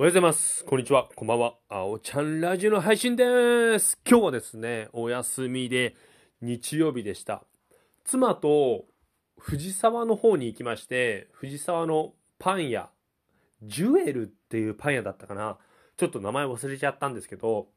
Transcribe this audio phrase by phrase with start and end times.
[0.00, 0.64] おはようございます。
[0.64, 1.10] こんにちは。
[1.14, 1.56] こんばんは。
[1.68, 4.00] あおちゃんラジオの配信です。
[4.08, 5.94] 今日はですね、お休みで
[6.40, 7.44] 日曜日でした。
[8.04, 8.86] 妻と
[9.38, 12.88] 藤沢の方に行きまして、藤沢のパン屋、
[13.62, 15.58] ジュエルっていうパン屋だったかな。
[15.98, 17.68] ちょっと名前忘れちゃったんですけど、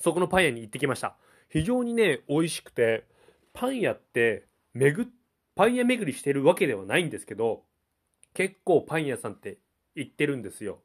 [0.00, 1.18] そこのパン屋に行ってきました。
[1.50, 3.04] 非常にね、美味しくて、
[3.52, 5.06] パン屋って、めぐ、
[5.54, 7.64] パン屋巡りしてるわけではないんですけど、
[8.32, 9.58] 結構パン屋さんって
[9.94, 10.80] 行ってるんですよ。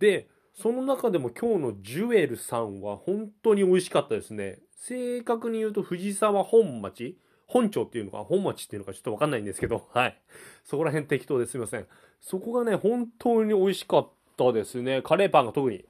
[0.00, 4.58] で、その中でも今日のジュエルさんは本当に美味しかったですね。
[4.76, 10.20] 正確に言うと藤沢本町本町っていうのか本町っていうのかちょっとわかんないんですけど、 はい。
[10.64, 11.86] そこら辺適当ですいません。
[12.20, 15.02] そこがね、本当に美味しかったですね。
[15.02, 15.84] カレーパンが特に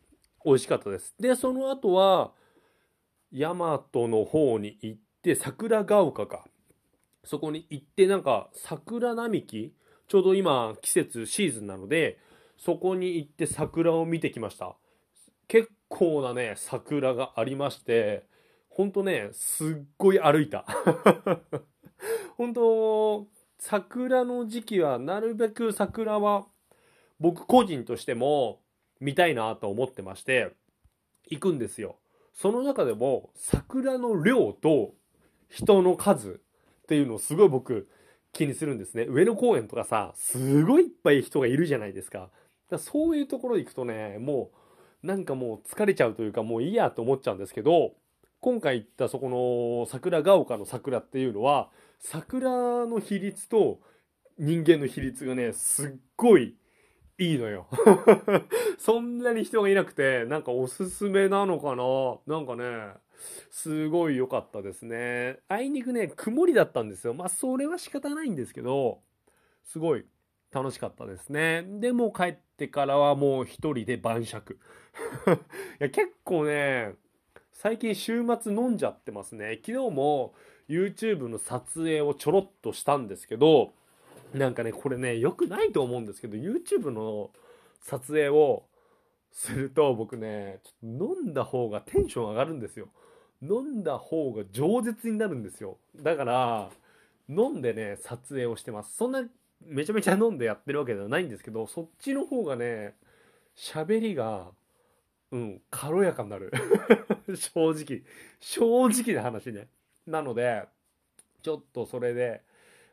[0.44, 1.14] 美味しかったです。
[1.20, 2.32] で、その後は、
[3.32, 6.44] 大和の方に行って、桜ヶ丘か。
[7.22, 9.74] そこに行って、なんか桜並木
[10.08, 12.18] ちょうど今季節シーズンなので、
[12.60, 14.76] そこに行って桜を見てきました。
[15.48, 18.26] 結構なね、桜がありまして、
[18.68, 20.66] ほんとね、すっごい歩いた。
[22.36, 23.26] 本当
[23.58, 26.46] 桜の時期はなるべく桜は
[27.18, 28.60] 僕個人としても
[29.00, 30.52] 見たいなと思ってまして、
[31.30, 31.96] 行くんですよ。
[32.34, 34.92] その中でも桜の量と
[35.48, 36.40] 人の数
[36.82, 37.88] っていうのをすごい僕
[38.32, 39.06] 気にするんですね。
[39.08, 42.30] 上野公園とかさ、すごいいっぱい人がいるじゃないですか。
[42.70, 44.50] だそういうところ行くとね、も
[45.02, 47.94] うなんかもう疲れちゃうというかもういいやと思っちゃうんですけど、
[48.40, 53.80] 今回行ったそこの桜ヶ丘の桜っていうのは、桜の比率と
[54.38, 56.56] 人間の比率がね、すっごい
[57.18, 57.66] いいのよ。
[58.78, 62.36] そんなに人がいなくて、なんかおすすめなのかな？
[62.38, 62.94] なんかね、
[63.50, 65.40] すごい良かったですね。
[65.48, 67.12] あいにくね、曇りだったんですよ。
[67.12, 69.02] まあ、それは仕方ないんですけど、
[69.64, 70.06] すごい
[70.52, 71.64] 楽しかったですね。
[71.66, 74.58] でも帰ってからはもう一人で晩酌。
[75.80, 76.94] いや、結構ね、
[77.52, 79.60] 最近週末飲んじゃってますね。
[79.64, 80.34] 昨日も
[80.68, 83.72] YouTube の撮影をちょろっとしたんですけど、
[84.32, 87.30] なんかね、これね、良くないと思うんですけど、YouTube の
[87.80, 88.64] 撮影を
[89.32, 92.88] すると僕ね、ちょっと飲んだ方がテンション上がるんですよ。
[93.42, 95.78] 飲んだ方が饒舌になるんですよ。
[95.96, 96.70] だから、
[97.28, 98.96] 飲んでね、撮影をしてます。
[98.96, 99.24] そんな、
[99.64, 102.94] めちゃめちゃ飲んでやってるわけではないんですけど、そっちの方がね、
[103.56, 104.48] 喋りが、
[105.30, 106.52] うん、軽やかになる。
[107.34, 108.02] 正直。
[108.40, 109.68] 正直な話ね。
[110.06, 110.64] なので、
[111.42, 112.42] ちょっとそれで、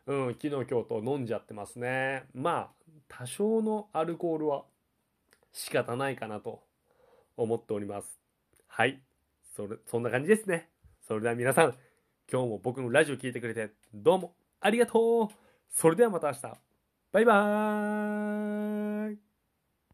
[0.05, 2.25] うん、昨日今日と飲んじゃってますね。
[2.33, 4.65] まあ、多少のアルコールは
[5.51, 6.61] 仕方ないかなと
[7.35, 8.19] 思っております。
[8.67, 9.01] はい。
[9.55, 10.69] それ、そんな感じですね。
[11.01, 11.75] それでは皆さん、
[12.31, 16.41] 今日も僕のラジオ聞いてくれて、どうもありがとうそれではまた明日。
[17.11, 18.86] バイバーイ